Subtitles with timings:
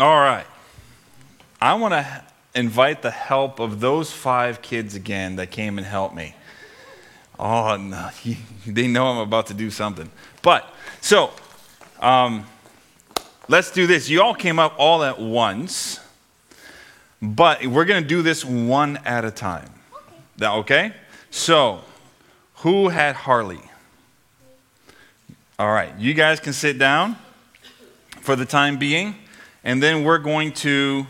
[0.00, 0.46] All right.
[1.60, 6.14] I want to invite the help of those five kids again that came and helped
[6.14, 6.34] me.
[7.38, 8.08] Oh, no.
[8.66, 10.10] they know I'm about to do something.
[10.40, 10.72] But,
[11.02, 11.32] so,
[12.00, 12.46] um,
[13.46, 14.08] let's do this.
[14.08, 16.00] You all came up all at once,
[17.20, 19.68] but we're going to do this one at a time.
[20.38, 20.94] That okay?
[21.30, 21.82] So,
[22.54, 23.60] who had Harley?
[25.58, 27.16] All right, you guys can sit down
[28.22, 29.14] for the time being,
[29.64, 31.06] and then we're going to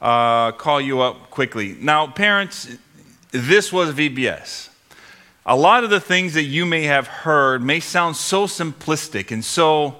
[0.00, 1.76] uh, call you up quickly.
[1.80, 2.76] Now, parents,
[3.30, 4.68] this was VBS.
[5.46, 9.44] A lot of the things that you may have heard may sound so simplistic and
[9.44, 9.96] so,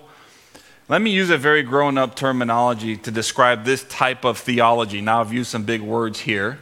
[0.89, 5.01] let me use a very grown up terminology to describe this type of theology.
[5.01, 6.59] Now, I've used some big words here.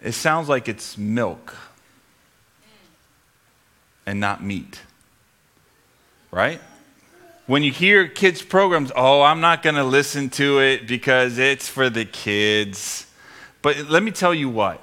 [0.00, 1.56] It sounds like it's milk
[4.06, 4.80] and not meat.
[6.30, 6.60] Right?
[7.50, 11.68] When you hear kids' programs, oh, I'm not going to listen to it because it's
[11.68, 13.06] for the kids.
[13.60, 14.80] But let me tell you what.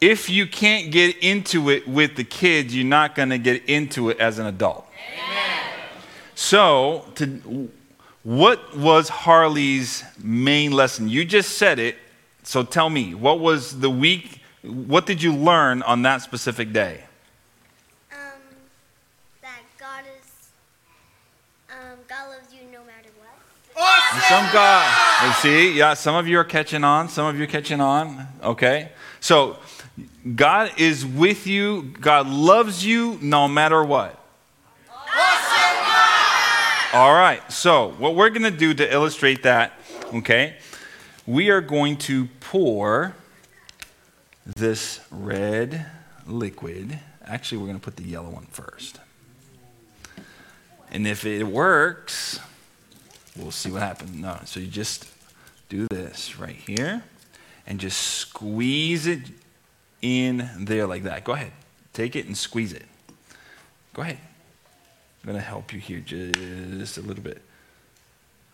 [0.00, 4.10] If you can't get into it with the kids, you're not going to get into
[4.10, 4.86] it as an adult.
[5.14, 5.62] Amen.
[6.34, 7.70] So, to,
[8.24, 11.08] what was Harley's main lesson?
[11.08, 11.96] You just said it
[12.48, 17.04] so tell me, what was the week, what did you learn on that specific day?
[18.10, 18.40] Um,
[19.42, 20.48] that God is,
[21.68, 23.10] um, God loves you no matter
[24.28, 27.48] Some God, you see, yeah, some of you are catching on, some of you are
[27.48, 28.90] catching on, okay?
[29.20, 29.58] So,
[30.34, 34.18] God is with you, God loves you no matter what.
[34.90, 36.94] Awesome!
[36.94, 39.72] All right, so what we're going to do to illustrate that,
[40.14, 40.56] okay?
[41.28, 43.14] we are going to pour
[44.46, 45.84] this red
[46.26, 46.98] liquid.
[47.22, 48.98] Actually, we're going to put the yellow one first.
[50.90, 52.40] And if it works,
[53.38, 54.14] we'll see what happens.
[54.14, 55.06] No, so you just
[55.68, 57.02] do this right here
[57.66, 59.20] and just squeeze it
[60.02, 61.24] in there like that.
[61.24, 61.52] Go ahead.
[61.92, 62.84] Take it and squeeze it.
[63.94, 64.18] Go ahead.
[65.22, 67.42] I'm going to help you here just a little bit.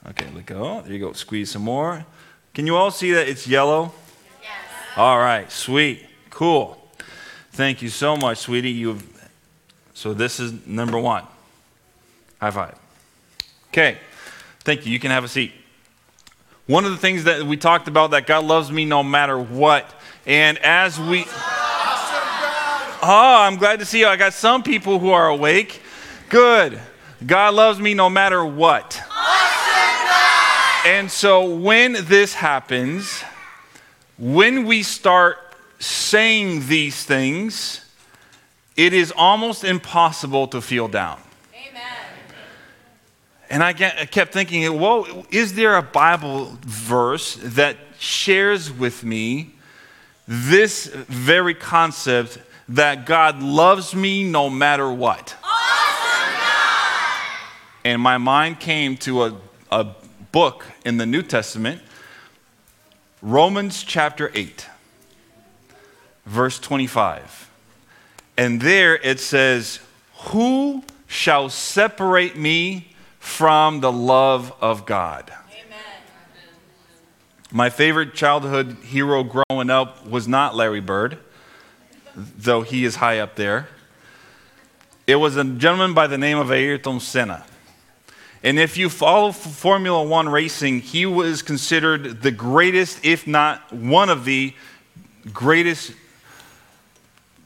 [0.09, 0.83] Okay, let go.
[0.83, 1.12] There you go.
[1.12, 2.05] Squeeze some more.
[2.55, 3.93] Can you all see that it's yellow?
[4.41, 4.53] Yes.
[4.97, 6.81] All right, sweet, cool.
[7.53, 8.71] Thank you so much, sweetie.
[8.71, 9.03] You've
[9.93, 11.25] so this is number one.
[12.41, 12.78] High five.
[13.69, 13.99] Okay,
[14.65, 14.93] thank you.
[14.93, 15.53] You can have a seat.
[16.67, 19.89] One of the things that we talked about that God loves me no matter what,
[20.27, 21.25] and as we.
[23.07, 24.07] Oh, I'm glad to see you.
[24.07, 25.83] I got some people who are awake.
[26.31, 26.81] Good.
[27.27, 28.99] God loves me no matter what.
[30.87, 33.23] And so when this happens,
[34.19, 35.39] when we start
[35.79, 37.85] saying these things,
[38.77, 41.21] it is almost impossible to feel down.
[43.54, 49.54] And I, kept thinking, well, is there a Bible verse that shares with me
[50.26, 52.38] this very concept
[52.70, 55.37] that God loves me no matter what?
[55.44, 56.34] Awesome
[57.84, 59.37] and my mind came to a,
[59.71, 59.86] a
[60.32, 61.81] book in the New Testament,
[63.22, 64.66] Romans chapter 8,
[66.26, 67.48] verse 25.
[68.36, 69.78] And there it says,
[70.31, 72.88] Who shall separate me
[73.25, 75.33] from the love of God?
[75.51, 75.79] Amen.
[77.51, 81.17] My favorite childhood hero growing up was not Larry Bird,
[82.15, 83.69] though he is high up there.
[85.07, 87.45] It was a gentleman by the name of Ayrton Senna.
[88.43, 94.11] And if you follow Formula One racing, he was considered the greatest, if not one
[94.11, 94.55] of the
[95.33, 95.93] greatest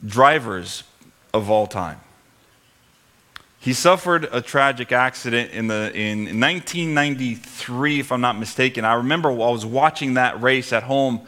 [0.05, 0.83] drivers
[1.33, 2.01] of all time.
[3.61, 8.85] He suffered a tragic accident in, the, in 1993, if I'm not mistaken.
[8.85, 11.21] I remember I was watching that race at home,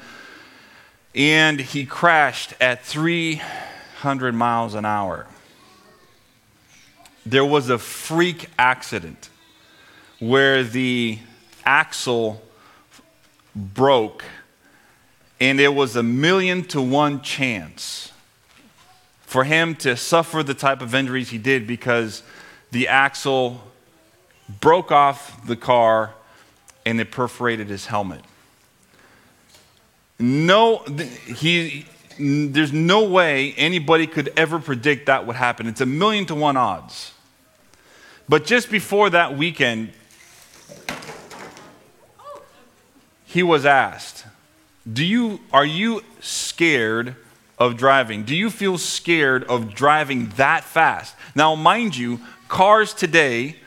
[1.13, 5.27] and he crashed at 300 miles an hour.
[7.25, 9.29] There was a freak accident
[10.19, 11.19] where the
[11.65, 12.41] axle
[13.53, 14.23] broke,
[15.41, 18.10] and it was a million to one chance
[19.31, 22.21] for him to suffer the type of injuries he did because
[22.71, 23.61] the axle
[24.59, 26.13] broke off the car
[26.85, 28.19] and it perforated his helmet.
[30.19, 31.85] No, he,
[32.19, 35.65] there's no way anybody could ever predict that would happen.
[35.65, 37.13] It's a million to one odds.
[38.27, 39.93] But just before that weekend,
[43.23, 44.25] he was asked,
[44.91, 47.15] Do you, Are you scared
[47.61, 48.23] of driving?
[48.23, 51.15] Do you feel scared of driving that fast?
[51.35, 53.57] Now, mind you, cars today,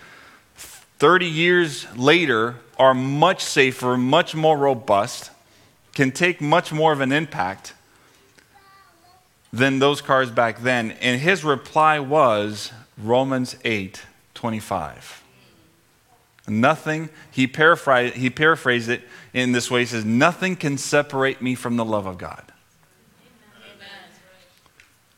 [0.56, 5.30] 30 years later are much safer, much more robust,
[5.92, 7.74] can take much more of an impact
[9.52, 10.90] than those cars back then.
[11.00, 14.02] And his reply was Romans 8
[14.34, 15.22] 25.
[16.48, 19.02] Nothing, he paraphrased, he paraphrased it
[19.32, 19.80] in this way.
[19.80, 22.50] He says, Nothing can separate me from the love of God.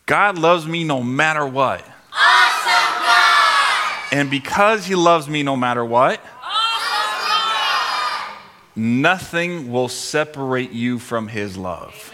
[0.06, 1.85] God loves me no matter what.
[2.12, 4.12] Awesome God!
[4.12, 8.38] And because he loves me no matter what, Awesome God!
[8.76, 12.12] nothing will separate you from his love.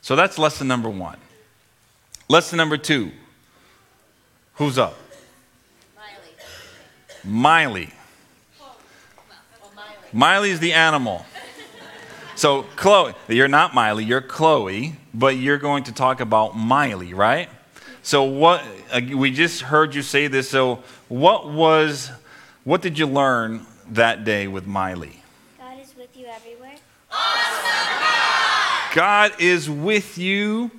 [0.00, 1.18] So that's lesson number one.
[2.28, 3.10] Lesson number two.
[4.54, 4.96] Who's up?
[7.24, 7.88] Miley.
[7.92, 7.92] Miley
[10.12, 11.26] Miley's the animal.
[12.36, 17.48] So, Chloe, you're not Miley, you're Chloe, but you're going to talk about Miley, right?
[18.02, 20.48] So, what uh, we just heard you say this.
[20.48, 22.10] So, what was,
[22.64, 25.22] what did you learn that day with Miley?
[25.58, 26.76] God is with you everywhere.
[27.10, 27.60] Awesome
[28.94, 30.70] God is with you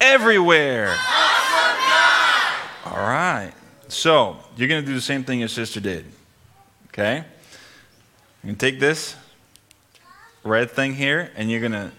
[0.00, 0.88] everywhere.
[0.88, 2.56] Awesome God.
[2.86, 3.52] All right.
[3.88, 6.06] So, you're going to do the same thing your sister did.
[6.88, 7.24] Okay?
[8.42, 9.14] You can take this
[10.42, 11.92] red thing here and you're going to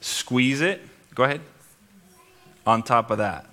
[0.00, 0.80] squeeze it.
[1.14, 1.40] Go ahead.
[2.66, 3.46] On top of that.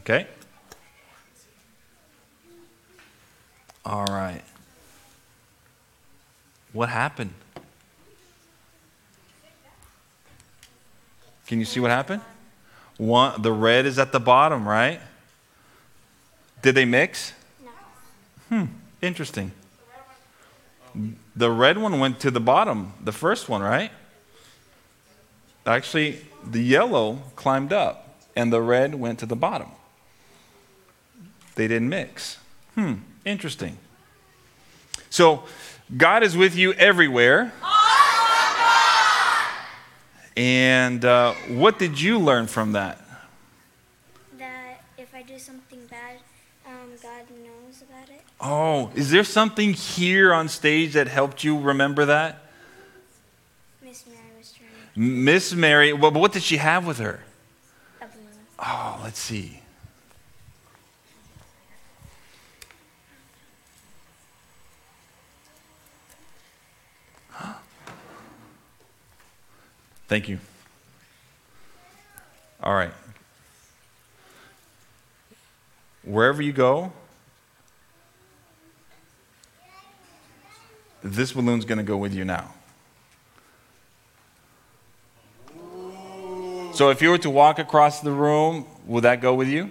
[0.00, 0.26] Okay?
[3.84, 4.42] All right.
[6.72, 7.34] What happened?
[11.46, 12.22] Can you see what happened?
[12.96, 15.00] One, the red is at the bottom, right?
[16.62, 17.32] Did they mix?
[17.62, 17.70] No.
[18.48, 18.64] Hmm,
[19.02, 19.52] interesting.
[21.34, 23.90] The red one went to the bottom, the first one, right?
[25.64, 29.68] Actually, the yellow climbed up, and the red went to the bottom.
[31.54, 32.38] They didn't mix.
[32.74, 32.94] Hmm,
[33.24, 33.78] interesting.
[35.10, 35.44] So,
[35.96, 37.52] God is with you everywhere.
[40.36, 42.98] And uh, what did you learn from that?
[44.38, 46.16] That if I do something bad,
[46.66, 48.22] um, God knows about it.
[48.44, 52.42] Oh, is there something here on stage that helped you remember that?
[53.80, 54.68] Miss Mary was trying
[55.24, 57.20] Miss Mary, well, but what did she have with her?
[58.00, 58.26] a balloon.
[58.58, 59.60] Oh, let's see.
[70.08, 70.40] Thank you.
[72.60, 72.90] All right.
[76.02, 76.92] Wherever you go,
[81.02, 82.54] this balloon's going to go with you now.
[86.74, 89.70] So if you were to walk across the room, would that go with you?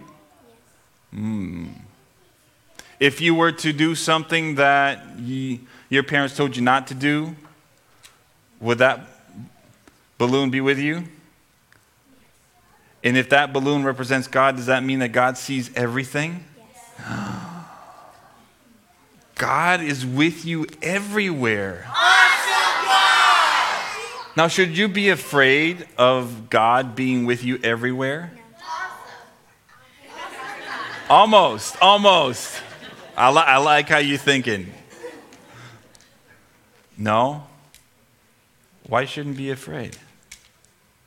[1.12, 1.70] Hmm.
[3.00, 7.36] If you were to do something that ye, your parents told you not to do,
[8.60, 9.02] would that
[10.20, 11.06] balloon be with you?
[13.04, 16.46] And if that balloon represents God, does that mean that God sees everything?
[17.00, 17.48] Yes.
[19.42, 21.84] God is with you everywhere.
[21.88, 24.38] Awesome God!
[24.38, 28.32] Now, should you be afraid of God being with you everywhere?
[28.60, 29.02] Awesome.
[31.10, 32.62] Almost, almost.
[33.18, 34.72] I, li- I like how you're thinking.
[36.96, 37.48] No?
[38.88, 39.98] Why shouldn't be afraid?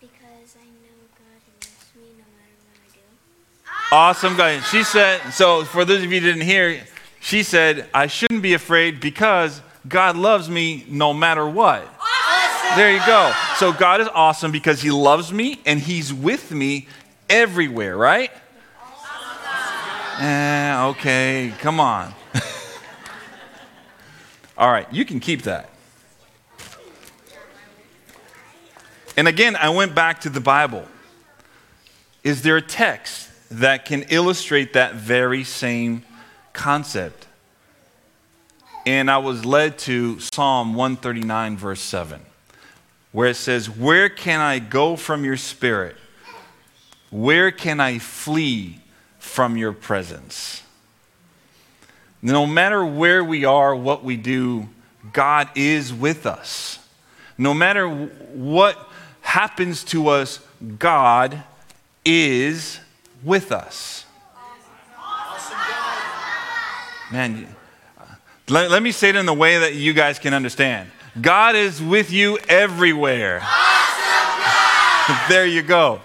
[0.01, 3.01] Because I know God loves me no matter what I do.
[3.93, 4.59] Awesome guy.
[4.59, 6.81] She said, so for those of you who didn't hear,
[7.25, 11.83] she said, I shouldn't be afraid because God loves me no matter what.
[11.83, 12.77] Awesome!
[12.77, 13.33] There you go.
[13.57, 16.87] So God is awesome because He loves me and He's with me
[17.31, 18.31] everywhere, right?
[20.21, 22.13] Eh, okay, come on.
[24.59, 25.71] All right, you can keep that.
[29.17, 30.87] And again, I went back to the Bible.
[32.23, 36.03] Is there a text that can illustrate that very same
[36.55, 37.27] concept?
[38.87, 42.21] And I was led to Psalm 139, verse 7,
[43.13, 45.97] where it says, Where can I go from your spirit?
[47.11, 48.81] Where can I flee
[49.19, 50.63] from your presence?
[52.21, 54.69] No matter where we are, what we do,
[55.13, 56.79] God is with us.
[57.37, 58.79] No matter what
[59.21, 60.41] happens to us,
[60.79, 61.43] God
[62.05, 62.81] is
[63.23, 64.07] with us.
[67.15, 67.47] Man,
[68.49, 70.91] let, let me say it in the way that you guys can understand.
[71.21, 73.41] God is with you everywhere.
[73.41, 76.01] Awesome there you go.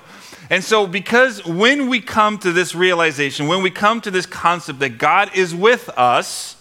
[0.52, 4.78] And so, because when we come to this realization, when we come to this concept
[4.82, 6.56] that God is with us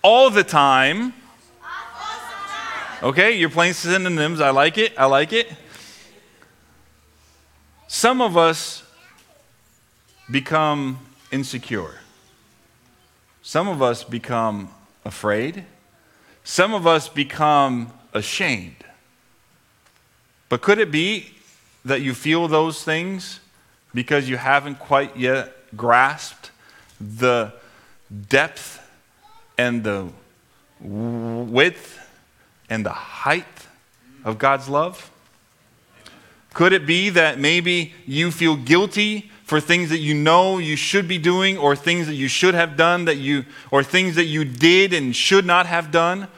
[0.00, 1.12] all the time,
[3.02, 4.40] okay, you're playing synonyms.
[4.40, 4.98] I like it.
[4.98, 5.52] I like it.
[7.88, 8.82] Some of us
[10.30, 10.98] become
[11.30, 12.00] insecure.
[13.46, 14.70] Some of us become
[15.04, 15.66] afraid.
[16.44, 18.82] Some of us become ashamed.
[20.48, 21.34] But could it be
[21.84, 23.40] that you feel those things
[23.92, 26.52] because you haven't quite yet grasped
[26.98, 27.52] the
[28.30, 28.80] depth
[29.58, 30.08] and the
[30.80, 31.98] width
[32.70, 33.66] and the height
[34.24, 35.10] of God's love?
[36.54, 41.06] Could it be that maybe you feel guilty for things that you know you should
[41.06, 44.44] be doing or things that you should have done that you or things that you
[44.44, 46.28] did and should not have done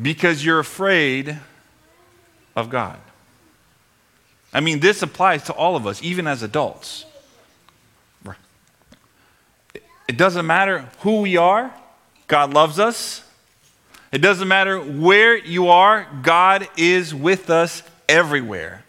[0.00, 1.38] because you're afraid
[2.56, 2.98] of God?
[4.54, 7.04] I mean, this applies to all of us, even as adults.
[10.08, 11.72] It doesn't matter who we are,
[12.28, 13.24] God loves us.
[14.10, 18.84] It doesn't matter where you are, God is with us everywhere.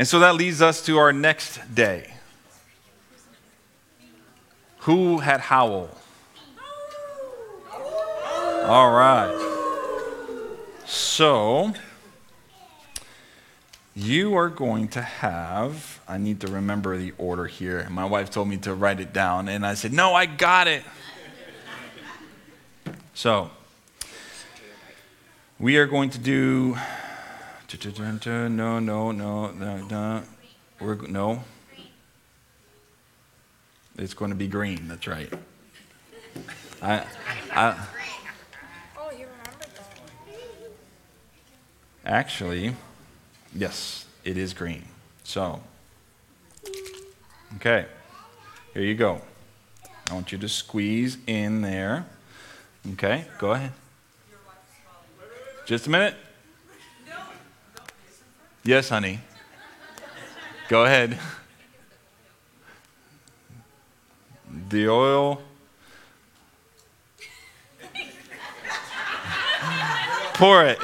[0.00, 2.10] And so that leads us to our next day.
[4.78, 5.90] Who had Howl?
[8.62, 9.36] All right.
[10.86, 11.74] So,
[13.94, 17.86] you are going to have, I need to remember the order here.
[17.90, 20.82] My wife told me to write it down, and I said, No, I got it.
[23.12, 23.50] So,
[25.58, 26.78] we are going to do.
[27.72, 29.12] No, no,
[29.52, 30.22] no, no.
[30.80, 31.44] We're, no.
[33.96, 34.88] It's going to be green.
[34.88, 35.32] That's right.
[36.82, 37.04] I,
[37.52, 37.86] I,
[38.98, 39.86] Oh, you remembered that.
[42.04, 42.74] actually,
[43.54, 44.86] yes, it is green.
[45.22, 45.62] So,
[47.56, 47.86] okay,
[48.74, 49.20] here you go.
[50.10, 52.06] I want you to squeeze in there.
[52.94, 53.72] Okay, go ahead.
[55.66, 56.16] Just a minute.
[58.62, 59.20] Yes, honey.
[60.68, 61.18] Go ahead.
[64.68, 65.42] The oil.
[70.34, 70.78] Pour it.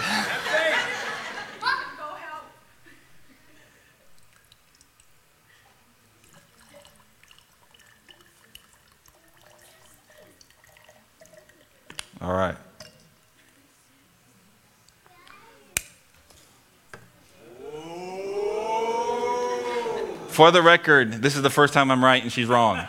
[12.21, 12.57] All right.
[20.37, 22.87] For the record, this is the first time I'm right and she's wrong.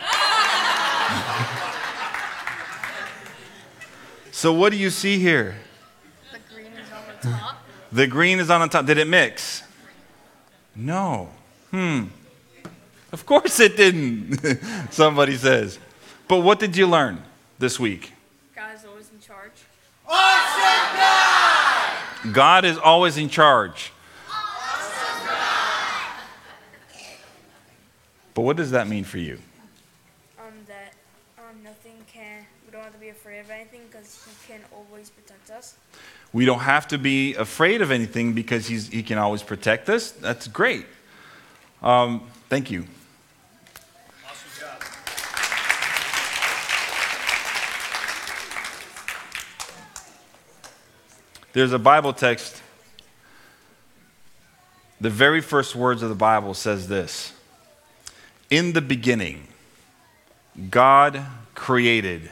[4.32, 5.56] so, what do you see here?
[6.34, 7.64] The green is on the top.
[7.90, 8.86] The green is on the top.
[8.86, 9.64] Did it mix?
[10.76, 11.30] No.
[11.72, 12.08] Hmm.
[13.14, 14.42] Of course it didn't,
[14.92, 15.80] somebody says.
[16.28, 17.24] But what did you learn
[17.60, 18.12] this week?
[18.54, 19.54] God's always in charge.
[20.06, 22.34] Awesome God!
[22.34, 23.94] God is always in charge.
[28.38, 29.40] But what does that mean for you?
[30.38, 30.94] Um, that
[31.40, 32.46] um, nothing can.
[32.68, 35.76] We don't have to be afraid of anything because He can always protect us.
[36.34, 40.12] We don't have to be afraid of anything because he's, he can always protect us.
[40.12, 40.86] That's great.
[41.82, 42.86] Um, thank you.
[51.54, 52.62] There's a Bible text.
[55.02, 57.34] The very first words of the Bible says this.
[58.50, 59.48] In the beginning,
[60.70, 61.22] God
[61.54, 62.32] created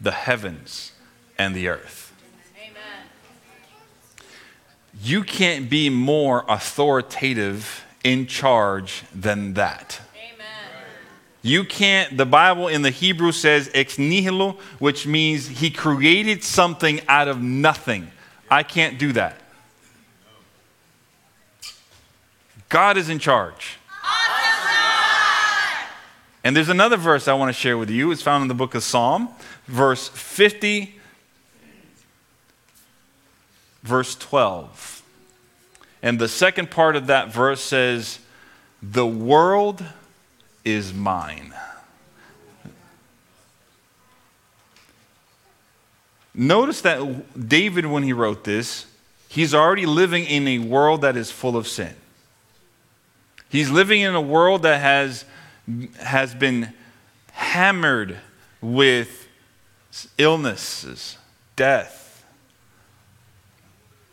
[0.00, 0.92] the heavens
[1.38, 2.12] and the earth.
[5.02, 10.00] You can't be more authoritative in charge than that.
[11.42, 17.00] You can't, the Bible in the Hebrew says ex nihilo, which means he created something
[17.08, 18.10] out of nothing.
[18.50, 19.40] I can't do that.
[22.68, 23.78] God is in charge.
[26.42, 28.10] And there's another verse I want to share with you.
[28.10, 29.28] It's found in the book of Psalm,
[29.66, 30.98] verse 50,
[33.82, 35.02] verse 12.
[36.02, 38.20] And the second part of that verse says,
[38.82, 39.84] The world
[40.64, 41.52] is mine.
[46.34, 48.86] Notice that David, when he wrote this,
[49.28, 51.94] he's already living in a world that is full of sin.
[53.50, 55.24] He's living in a world that has,
[55.98, 56.72] has been
[57.32, 58.18] hammered
[58.60, 59.28] with
[60.18, 61.16] illnesses,
[61.56, 62.24] death.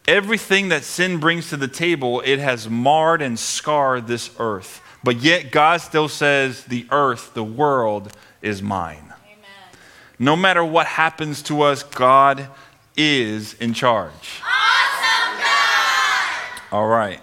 [0.07, 4.81] everything that sin brings to the table, it has marred and scarred this earth.
[5.03, 9.13] But yet, God still says, the earth, the world, is mine.
[9.25, 9.77] Amen.
[10.17, 12.47] No matter what happens to us, God
[12.95, 14.41] is in charge.
[14.43, 16.61] Awesome God!
[16.71, 17.19] All right.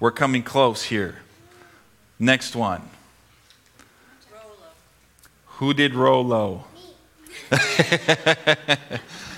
[0.00, 1.16] We're coming close here.
[2.18, 2.88] Next one.
[5.60, 6.64] Who did Rolo?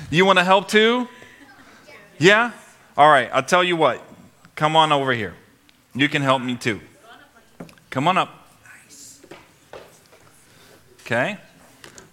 [0.08, 1.08] you want to help too?
[2.16, 2.52] Yeah?
[2.96, 4.00] All right, I'll tell you what.
[4.54, 5.34] Come on over here.
[5.96, 6.80] You can help me too.
[7.90, 8.46] Come on up.
[11.00, 11.38] Okay?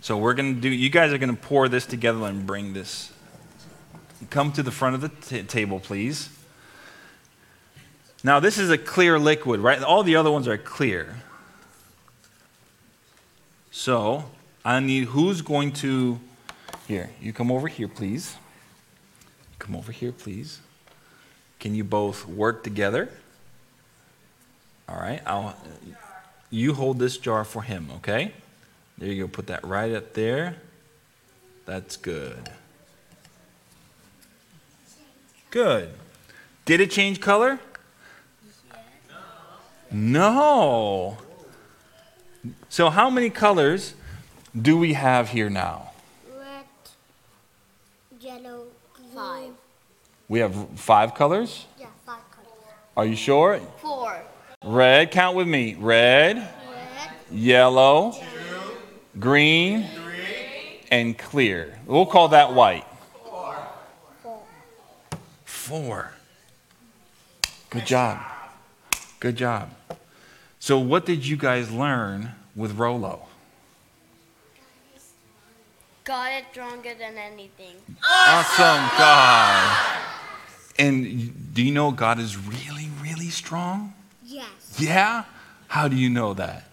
[0.01, 2.74] So we're going to do, you guys are going to pour this together and bring
[2.74, 3.13] this.
[4.32, 6.30] Come to the front of the t- table, please.
[8.24, 9.84] Now, this is a clear liquid, right?
[9.84, 11.18] All the other ones are clear.
[13.72, 14.26] So,
[14.66, 16.20] I need who's going to.
[16.88, 18.36] Here, you come over here, please.
[19.60, 20.60] Come over here, please.
[21.60, 23.10] Can you both work together?
[24.88, 25.22] All right.
[25.26, 25.56] I'll,
[26.50, 28.34] you hold this jar for him, okay?
[28.98, 29.28] There you go.
[29.28, 30.56] Put that right up there.
[31.66, 32.50] That's good.
[35.52, 35.90] Good.
[36.66, 37.60] Did it change color?
[39.92, 41.18] No.
[42.70, 43.94] So, how many colors
[44.60, 45.91] do we have here now?
[46.38, 46.65] Red,
[48.20, 48.65] yellow,
[49.13, 49.51] five.
[50.27, 51.65] We have five colors?
[51.79, 52.51] Yeah, five colors.
[52.96, 53.60] Are you sure?
[53.82, 54.22] Four.
[54.63, 55.75] Red, count with me.
[55.79, 56.48] Red, Red,
[57.32, 58.13] yellow,
[59.20, 59.88] green,
[60.91, 61.77] and clear.
[61.86, 62.86] We'll call that white.
[63.24, 63.56] four.
[65.46, 66.13] Four.
[67.70, 68.20] Good job.
[69.20, 69.70] Good job.
[70.60, 73.22] So, what did you guys learn with Rolo?
[76.04, 77.75] God is stronger than anything.
[78.04, 79.98] Awesome, God.
[80.78, 83.94] And do you know God is really, really strong?
[84.25, 84.48] Yes,
[84.78, 85.24] Yeah?
[85.68, 86.64] How do you know that?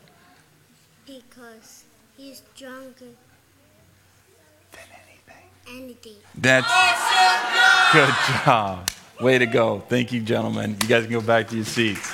[1.07, 1.85] because
[2.17, 3.13] he's stronger
[4.73, 5.49] Than anything.
[5.69, 6.17] anything.
[6.35, 6.67] That's
[7.93, 8.89] good job.
[9.21, 9.81] Way to go.
[9.89, 10.77] Thank you, gentlemen.
[10.83, 12.11] You guys can go back to your seats.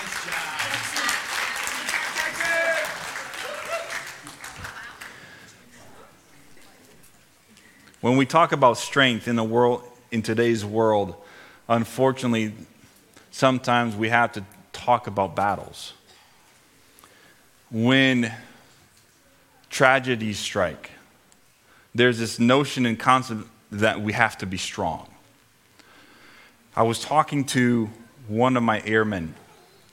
[8.02, 11.14] When we talk about strength in the world in today's world,
[11.68, 12.52] unfortunately,
[13.30, 15.92] sometimes we have to talk about battles.
[17.70, 18.32] When
[19.70, 20.90] tragedies strike,
[21.94, 25.08] there's this notion and concept that we have to be strong.
[26.74, 27.88] I was talking to
[28.26, 29.36] one of my airmen.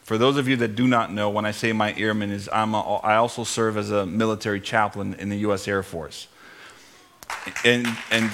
[0.02, 2.74] For those of you that do not know, when I say my airman is I'm
[2.74, 5.68] a, I also serve as a military chaplain in the U.S.
[5.68, 6.28] Air Force.
[7.64, 8.32] And, and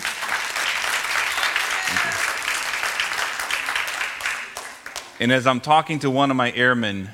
[5.20, 7.10] and as I'm talking to one of my airmen,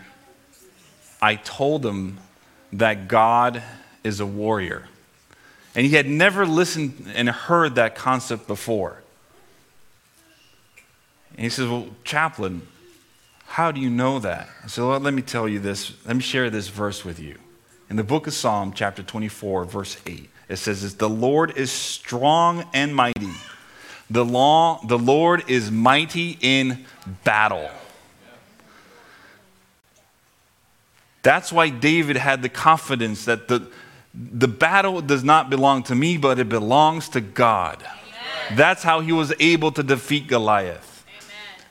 [1.21, 2.17] I told him
[2.73, 3.61] that God
[4.03, 4.87] is a warrior.
[5.75, 9.01] And he had never listened and heard that concept before.
[11.31, 12.67] And he says, Well, chaplain,
[13.45, 14.49] how do you know that?
[14.63, 15.93] I said, Well, let me tell you this.
[16.05, 17.37] Let me share this verse with you.
[17.89, 21.71] In the book of Psalm, chapter 24, verse 8, it says, this, The Lord is
[21.71, 23.31] strong and mighty.
[24.09, 26.85] The, law, the Lord is mighty in
[27.23, 27.69] battle.
[31.23, 33.71] That's why David had the confidence that the,
[34.13, 37.81] the battle does not belong to me, but it belongs to God.
[37.81, 38.57] Amen.
[38.57, 41.05] That's how he was able to defeat Goliath.
[41.07, 41.65] Amen.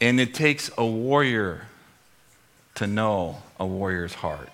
[0.00, 1.66] And it takes a warrior
[2.76, 4.50] to know a warrior's heart.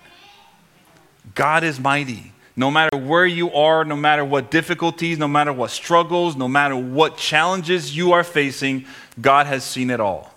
[1.35, 2.32] God is mighty.
[2.55, 6.75] No matter where you are, no matter what difficulties, no matter what struggles, no matter
[6.75, 8.85] what challenges you are facing,
[9.19, 10.31] God has seen it all.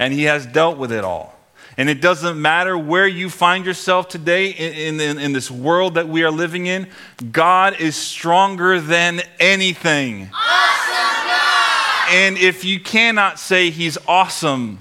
[0.00, 1.36] And He has dealt with it all.
[1.76, 6.08] And it doesn't matter where you find yourself today in, in, in, this world that
[6.08, 6.88] we are living in,
[7.30, 10.28] God is stronger than anything.
[10.34, 12.08] Awesome God!
[12.10, 14.80] and if you cannot say He's awesome,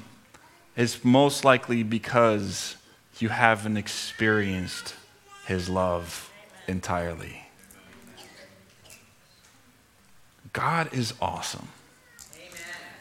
[0.76, 2.76] it's most likely because
[3.20, 4.96] you haven't experienced
[5.46, 6.28] His love
[6.68, 7.44] entirely.
[10.54, 11.68] God is awesome.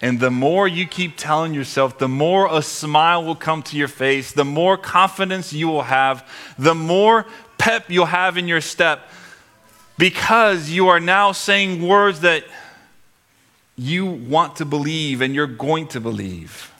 [0.03, 3.89] And the more you keep telling yourself, the more a smile will come to your
[3.89, 7.25] face, the more confidence you will have, the more
[7.57, 9.09] pep you'll have in your step,
[9.97, 12.45] because you are now saying words that
[13.75, 16.71] you want to believe and you're going to believe.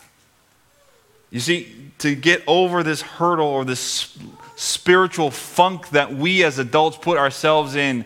[1.31, 4.17] You see, to get over this hurdle or this
[4.57, 8.05] spiritual funk that we as adults put ourselves in,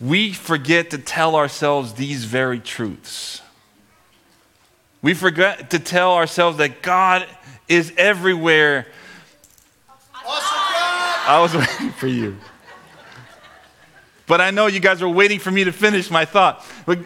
[0.00, 3.42] we forget to tell ourselves these very truths.
[5.02, 7.26] We forget to tell ourselves that God
[7.68, 8.86] is everywhere.
[10.14, 10.58] Awesome.
[11.26, 12.36] I was waiting for you.
[14.26, 16.64] But I know you guys were waiting for me to finish my thought.
[16.86, 16.98] But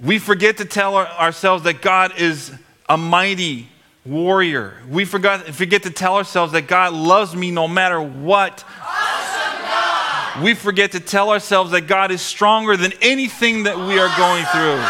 [0.00, 2.52] we forget to tell ourselves that God is
[2.88, 3.68] a mighty
[4.04, 4.74] warrior.
[4.88, 8.64] We forgot, forget to tell ourselves that God loves me no matter what.
[8.80, 14.16] Awesome We forget to tell ourselves that God is stronger than anything that we are
[14.16, 14.84] going through.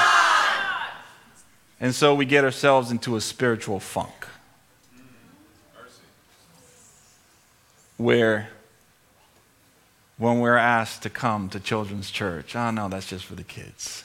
[1.81, 4.29] And so we get ourselves into a spiritual funk
[7.97, 8.49] where
[10.17, 14.05] when we're asked to come to children's church, oh no, that's just for the kids.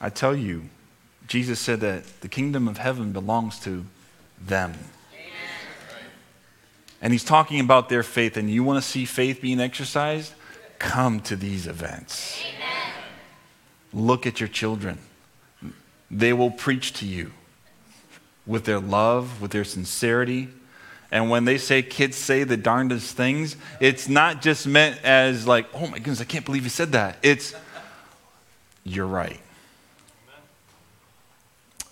[0.00, 0.70] I tell you,
[1.28, 3.84] Jesus said that the kingdom of heaven belongs to
[4.40, 4.72] them.
[7.00, 10.32] And he's talking about their faith, and you want to see faith being exercised?
[10.78, 12.42] Come to these events.
[13.92, 14.98] Look at your children.
[16.10, 17.32] They will preach to you
[18.46, 20.48] with their love, with their sincerity.
[21.12, 25.66] And when they say kids say the darndest things, it's not just meant as like,
[25.74, 27.18] oh my goodness, I can't believe you said that.
[27.22, 27.54] It's,
[28.84, 29.40] you're right.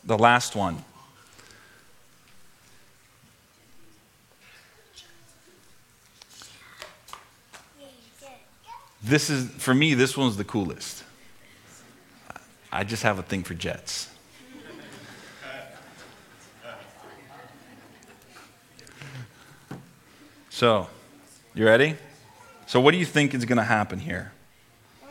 [0.06, 0.84] The last one.
[9.02, 11.04] This is, for me, this one's the coolest.
[12.72, 14.08] I just have a thing for jets.
[20.50, 20.88] So,
[21.54, 21.96] you ready?
[22.66, 24.32] So, what do you think is going to happen here?
[25.02, 25.08] Um,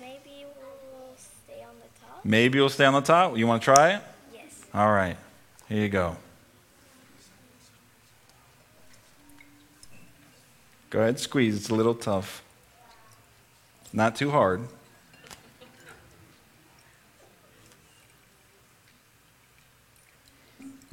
[0.00, 2.24] maybe we'll stay on the top.
[2.24, 3.36] Maybe we'll stay on the top.
[3.36, 4.02] You want to try it?
[4.74, 5.16] All right.
[5.68, 6.16] Here you go.
[10.90, 11.56] Go ahead, squeeze.
[11.56, 12.42] It's a little tough.
[13.92, 14.62] Not too hard.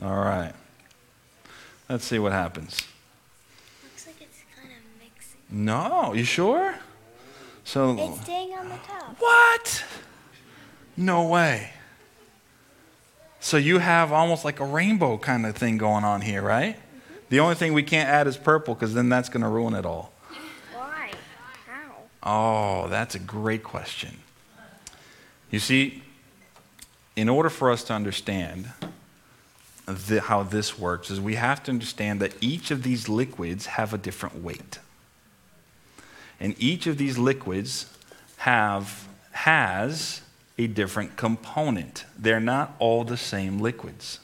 [0.01, 0.53] All right.
[1.89, 2.81] Let's see what happens.
[3.83, 5.39] Looks like it's kind of mixing.
[5.49, 6.75] No, you sure?
[7.63, 9.15] So It's staying on the top.
[9.19, 9.83] What?
[10.97, 11.71] No way.
[13.45, 16.77] So you have almost like a rainbow kind of thing going on here, right?
[16.77, 17.13] Mm-hmm.
[17.29, 19.86] The only thing we can't add is purple because then that's going to ruin it
[19.86, 20.12] all.
[20.73, 21.12] Why?
[21.67, 21.93] How?
[22.23, 24.17] Oh, that's a great question.
[25.51, 26.01] You see,
[27.15, 28.71] in order for us to understand
[29.86, 33.93] the, how this works, is we have to understand that each of these liquids have
[33.93, 34.79] a different weight,
[36.39, 37.95] and each of these liquids
[38.38, 40.21] have has
[40.57, 42.05] a different component.
[42.17, 44.19] They're not all the same liquids.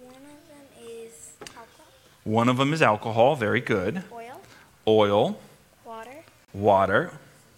[0.00, 1.86] One of them is alcohol,
[2.24, 4.02] One of them is alcohol, very good.
[4.12, 4.40] oil,
[4.86, 5.38] Oil,
[5.84, 6.10] water.
[6.52, 7.10] water,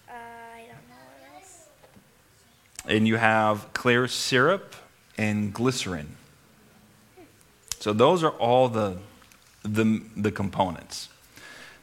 [0.09, 0.95] Uh, I don't know
[1.29, 1.67] what else.
[2.87, 4.75] and you have clear syrup
[5.17, 6.15] and glycerin.
[7.79, 8.97] So those are all the,
[9.63, 11.09] the, the components.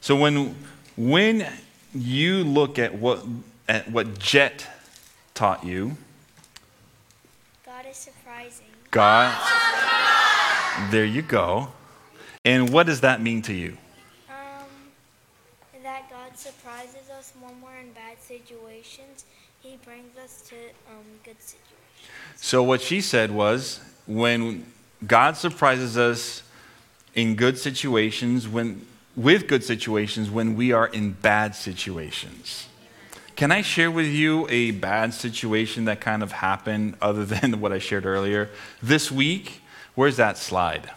[0.01, 0.57] So when,
[0.96, 1.46] when
[1.94, 3.25] you look at what,
[3.68, 4.66] at what Jet
[5.35, 5.97] taught you,
[7.64, 8.66] God is surprising.
[8.90, 9.33] God,
[10.90, 11.68] there you go.
[12.45, 13.77] And what does that mean to you?
[14.29, 14.66] Um,
[15.83, 19.25] that God surprises us when we're in bad situations.
[19.61, 20.57] He brings us to
[20.90, 21.62] um, good situations.
[22.37, 24.66] So what she said was when
[25.07, 26.42] God surprises us
[27.14, 32.68] in good situations, when with good situations when we are in bad situations.
[33.37, 37.73] Can I share with you a bad situation that kind of happened other than what
[37.73, 38.51] I shared earlier?
[38.83, 39.62] This week,
[39.95, 40.90] where's that slide?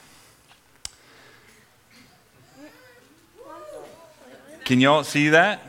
[4.64, 5.62] Can y'all see that?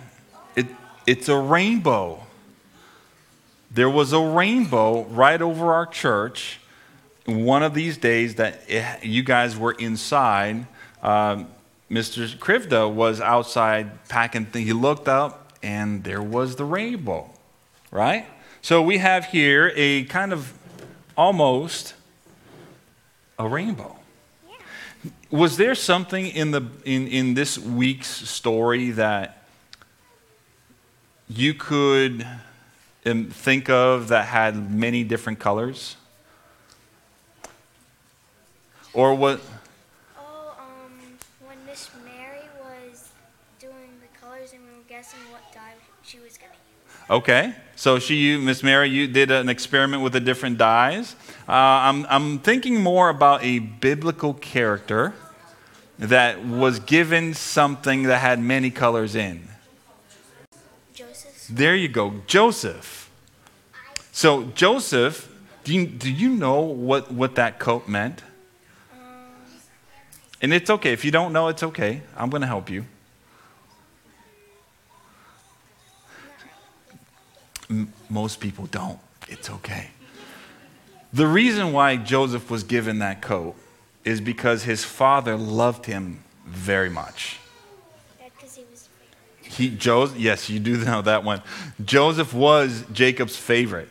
[0.55, 0.67] It,
[1.07, 2.23] it's a rainbow.
[3.71, 6.61] There was a rainbow right over our church
[7.27, 10.67] one of these days that it, you guys were inside.
[11.03, 11.49] Um,
[11.91, 12.35] Mr.
[12.37, 14.67] Krivda was outside packing things.
[14.67, 17.29] He looked up and there was the rainbow,
[17.91, 18.25] right?
[18.63, 20.53] So we have here a kind of
[21.17, 21.95] almost
[23.37, 23.97] a rainbow.
[25.29, 29.43] Was there something in, the, in, in this week's story that
[31.29, 32.25] you could
[33.05, 35.97] um, think of that had many different colors?
[38.95, 39.41] Or what?
[40.17, 43.09] Oh, um, when Miss Mary was
[43.59, 46.96] doing the colors and we were guessing what dye she was going to use.
[47.09, 47.55] Okay.
[47.77, 51.15] So she, you, Miss Mary, you did an experiment with the different dyes.
[51.47, 55.13] Uh, I'm, I'm thinking more about a biblical character
[55.99, 59.47] that was given something that had many colors in.
[60.95, 61.49] Joseph.
[61.51, 63.11] There you go, Joseph.
[64.11, 65.31] So, Joseph,
[65.65, 68.23] do you, do you know what, what that coat meant?
[70.41, 70.93] And it's okay.
[70.93, 72.03] If you don't know, it's okay.
[72.17, 72.87] I'm going to help you.
[77.71, 78.99] M- most people don't.
[79.29, 79.91] It's okay.
[81.13, 83.55] The reason why Joseph was given that coat
[84.05, 87.39] is because his father loved him very much.
[88.21, 88.89] Yeah, because he was
[89.43, 89.53] afraid.
[89.53, 91.43] He, Joseph, yes, you do know that one.
[91.85, 93.89] Joseph was Jacob's favorite.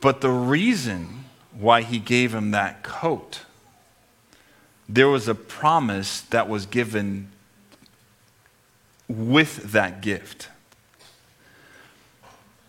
[0.00, 1.24] But the reason
[1.58, 3.40] why he gave him that coat,
[4.86, 7.30] there was a promise that was given
[9.08, 10.48] with that gift.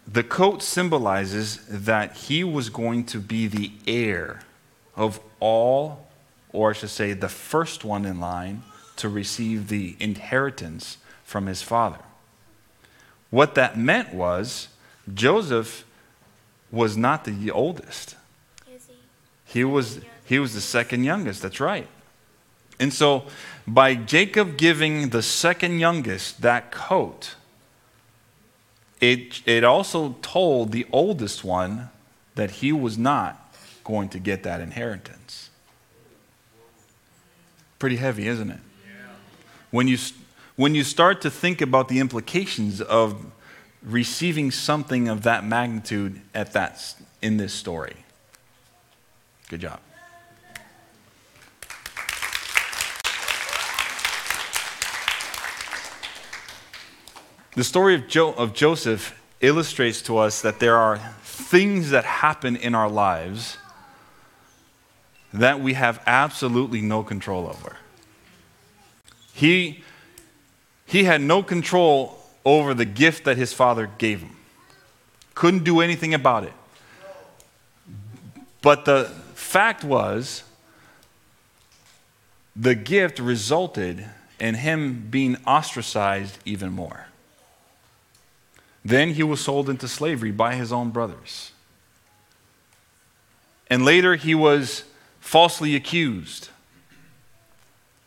[0.07, 4.41] The coat symbolizes that he was going to be the heir
[4.95, 6.07] of all,
[6.51, 8.63] or I should say, the first one in line
[8.97, 11.99] to receive the inheritance from his father.
[13.29, 14.69] What that meant was
[15.13, 15.85] Joseph
[16.71, 18.15] was not the oldest.
[18.65, 18.77] He?
[19.45, 21.87] He was, he was the second youngest, that's right.
[22.79, 23.25] And so,
[23.67, 27.35] by Jacob giving the second youngest that coat,
[29.01, 31.89] it, it also told the oldest one
[32.35, 33.53] that he was not
[33.83, 35.49] going to get that inheritance.
[37.79, 38.59] Pretty heavy, isn't it?
[39.71, 39.97] When you,
[40.55, 43.25] when you start to think about the implications of
[43.83, 47.95] receiving something of that magnitude at that, in this story.
[49.49, 49.79] Good job.
[57.55, 62.57] The story of, jo- of Joseph illustrates to us that there are things that happen
[62.57, 63.57] in our lives
[65.33, 67.77] that we have absolutely no control over.
[69.33, 69.83] He,
[70.85, 74.35] he had no control over the gift that his father gave him,
[75.33, 76.53] couldn't do anything about it.
[78.61, 80.43] But the fact was,
[82.55, 84.05] the gift resulted
[84.39, 87.07] in him being ostracized even more.
[88.85, 91.51] Then he was sold into slavery by his own brothers.
[93.67, 94.83] And later he was
[95.19, 96.49] falsely accused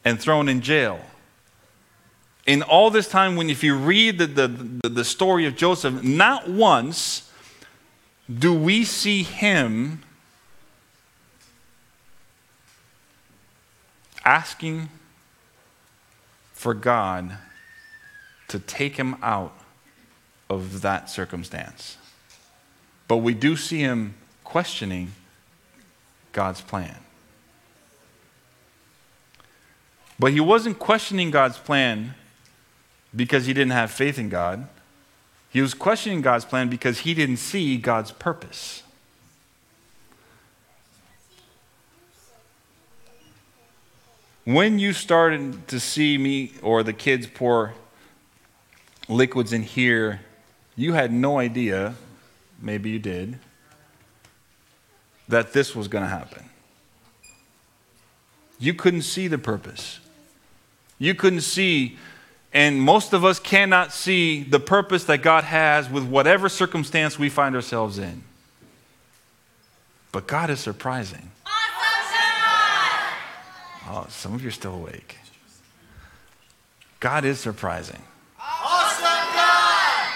[0.05, 1.01] and thrown in jail.
[2.47, 6.49] In all this time, when if you read the, the, the, story of Joseph, not
[6.49, 7.29] once
[8.33, 10.03] do we see him
[14.25, 14.89] asking
[16.53, 17.37] for God
[18.47, 19.59] to take him out
[20.51, 21.97] of that circumstance.
[23.07, 25.13] But we do see him questioning
[26.33, 26.97] God's plan.
[30.19, 32.15] But he wasn't questioning God's plan
[33.15, 34.69] because he didn't have faith in God.
[35.51, 38.83] He was questioning God's plan because he didn't see God's purpose.
[44.45, 47.75] When you started to see me or the kids pour
[49.09, 50.21] liquids in here,
[50.79, 51.95] you had no idea,
[52.63, 53.39] maybe you did,
[55.29, 56.49] that this was going to happen.
[58.59, 60.01] You couldn't see the purpose.
[60.99, 61.99] You couldn't see,
[62.53, 67.29] and most of us cannot see the purpose that God has with whatever circumstance we
[67.29, 68.23] find ourselves in.
[70.13, 71.31] But God is surprising.
[73.91, 75.17] Oh, some of you are still awake.
[77.01, 78.03] God is surprising.
[78.39, 80.11] Awesome God!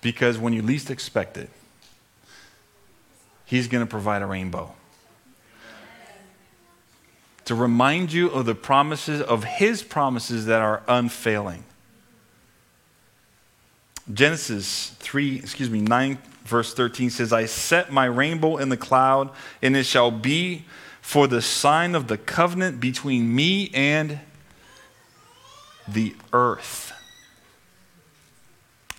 [0.00, 1.50] Because when you least expect it,
[3.44, 4.74] He's going to provide a rainbow.
[7.46, 11.64] To remind you of the promises, of His promises that are unfailing.
[14.12, 19.30] Genesis 3, excuse me, 9, verse 13 says, I set my rainbow in the cloud,
[19.62, 20.64] and it shall be
[21.00, 24.20] for the sign of the covenant between me and
[25.86, 26.92] the earth.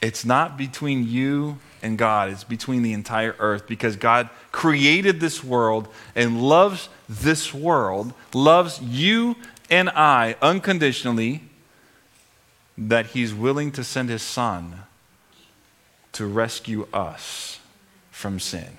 [0.01, 5.43] It's not between you and God, it's between the entire earth because God created this
[5.43, 9.35] world and loves this world, loves you
[9.69, 11.43] and I unconditionally,
[12.77, 14.83] that He's willing to send His Son
[16.13, 17.59] to rescue us
[18.11, 18.77] from sin.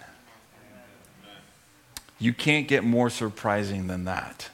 [2.18, 4.50] You can't get more surprising than that.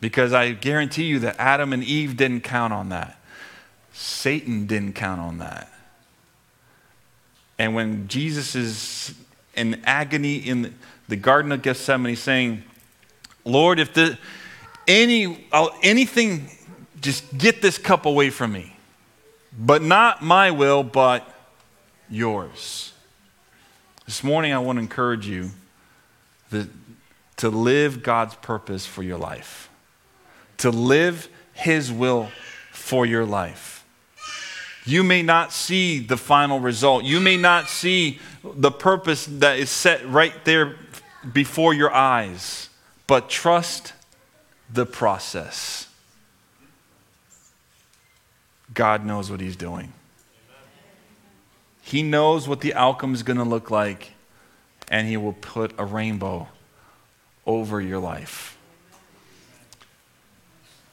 [0.00, 3.19] Because I guarantee you that Adam and Eve didn't count on that.
[3.92, 5.70] Satan didn't count on that.
[7.58, 9.14] And when Jesus is
[9.54, 10.74] in agony in
[11.08, 12.62] the Garden of Gethsemane saying,
[13.44, 14.18] Lord, if the,
[14.86, 15.46] any,
[15.82, 16.48] anything,
[17.00, 18.76] just get this cup away from me.
[19.58, 21.28] But not my will, but
[22.08, 22.92] yours.
[24.06, 25.50] This morning, I want to encourage you
[26.50, 26.68] that,
[27.36, 29.68] to live God's purpose for your life,
[30.58, 32.30] to live His will
[32.72, 33.79] for your life.
[34.90, 37.04] You may not see the final result.
[37.04, 40.74] You may not see the purpose that is set right there
[41.32, 42.68] before your eyes,
[43.06, 43.92] but trust
[44.68, 45.86] the process.
[48.74, 49.92] God knows what He's doing.
[51.82, 54.10] He knows what the outcome is going to look like,
[54.88, 56.48] and He will put a rainbow
[57.46, 58.58] over your life.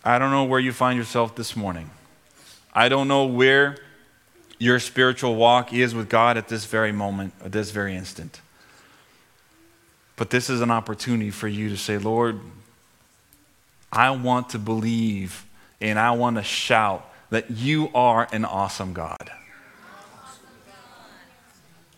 [0.06, 1.90] I don't know where you find yourself this morning.
[2.76, 3.78] I don't know where
[4.60, 8.42] your spiritual walk is with God at this very moment, at this very instant.
[10.16, 12.40] But this is an opportunity for you to say, Lord,
[13.92, 15.46] I want to believe
[15.80, 19.32] and I want to shout that you are an awesome God.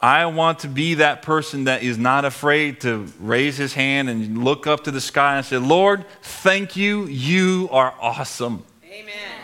[0.02, 4.44] I want to be that person that is not afraid to raise his hand and
[4.46, 7.06] look up to the sky and say, Lord, thank you.
[7.08, 8.64] You are awesome.
[8.86, 9.39] Amen.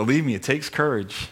[0.00, 1.28] Believe me, it takes courage,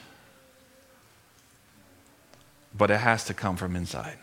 [2.77, 4.19] but it has to come from inside.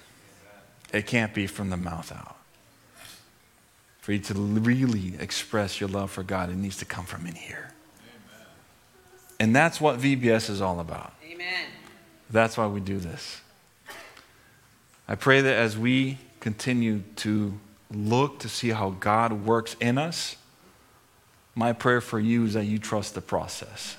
[0.93, 2.35] It can't be from the mouth out.
[4.01, 7.33] For you to really express your love for God, it needs to come from in
[7.33, 7.71] here.
[9.39, 11.15] And that's what VBS is all about.
[11.27, 11.65] Amen.
[12.29, 13.41] That's why we do this.
[15.07, 20.35] I pray that as we continue to look to see how God works in us,
[21.55, 23.97] my prayer for you is that you trust the process.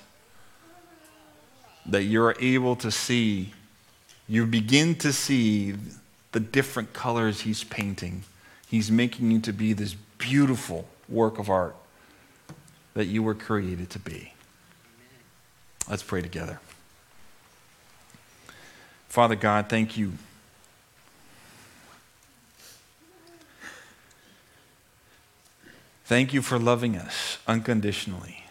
[1.87, 3.53] That you're able to see,
[4.27, 5.75] you begin to see
[6.31, 8.23] the different colors He's painting.
[8.69, 11.75] He's making you to be this beautiful work of art
[12.93, 14.33] that you were created to be.
[15.89, 16.59] Let's pray together.
[19.07, 20.13] Father God, thank you.
[26.05, 28.43] Thank you for loving us unconditionally.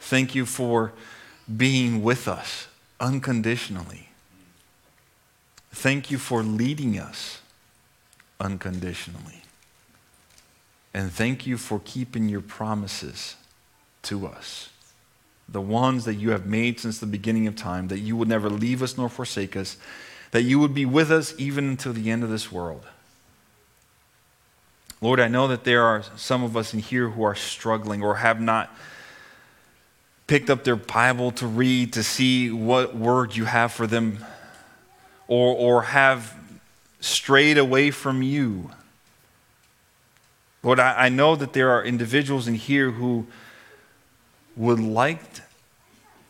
[0.00, 0.92] Thank you for
[1.56, 4.08] being with us unconditionally.
[5.72, 7.40] Thank you for leading us
[8.38, 9.42] unconditionally.
[10.92, 13.36] And thank you for keeping your promises
[14.02, 14.70] to us
[15.50, 18.48] the ones that you have made since the beginning of time, that you would never
[18.48, 19.76] leave us nor forsake us,
[20.30, 22.86] that you would be with us even until the end of this world.
[25.00, 28.16] Lord, I know that there are some of us in here who are struggling or
[28.16, 28.74] have not
[30.30, 34.24] picked up their Bible to read to see what word you have for them
[35.26, 36.36] or, or have
[37.00, 38.70] strayed away from you.
[40.62, 43.26] Lord, I, I know that there are individuals in here who
[44.54, 45.20] would like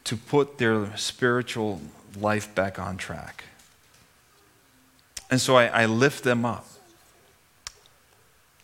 [0.05, 1.83] to put their spiritual
[2.19, 3.45] life back on track.
[5.31, 6.67] And so I, I, lift them up.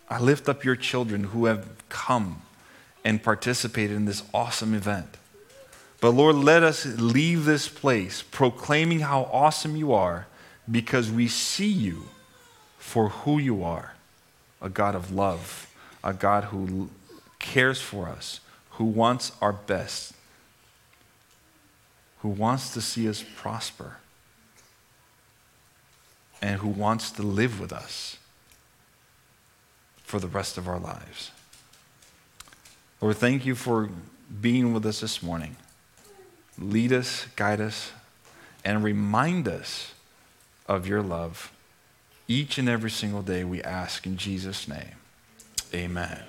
[0.08, 2.40] I lift up your children who have come
[3.04, 5.18] and participated in this awesome event.
[6.00, 10.26] But Lord, let us leave this place proclaiming how awesome you are
[10.70, 12.08] because we see you
[12.78, 13.94] for who you are
[14.60, 16.88] a God of love, a God who
[17.38, 20.14] cares for us, who wants our best,
[22.20, 23.98] who wants to see us prosper,
[26.40, 28.16] and who wants to live with us
[29.98, 31.30] for the rest of our lives.
[33.00, 33.90] Lord, thank you for
[34.40, 35.56] being with us this morning.
[36.58, 37.92] Lead us, guide us,
[38.64, 39.92] and remind us
[40.66, 41.52] of your love
[42.28, 44.96] each and every single day we ask in Jesus' name.
[45.72, 46.22] Amen.